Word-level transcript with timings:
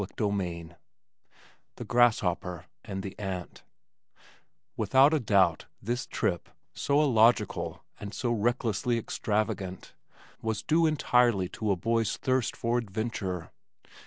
CHAPTER 0.01 0.23
XXI 0.25 0.75
The 1.75 1.85
Grasshopper 1.85 2.65
and 2.83 3.03
the 3.03 3.13
Ant 3.19 3.61
Without 4.75 5.13
a 5.13 5.19
doubt 5.19 5.67
this 5.79 6.07
trip, 6.07 6.49
so 6.73 6.99
illogical 7.03 7.83
and 7.99 8.11
so 8.11 8.31
recklessly 8.31 8.97
extravagant, 8.97 9.93
was 10.41 10.63
due 10.63 10.87
entirely 10.87 11.47
to 11.49 11.69
a 11.69 11.75
boy's 11.75 12.17
thirst 12.17 12.55
for 12.57 12.79
adventure. 12.79 13.51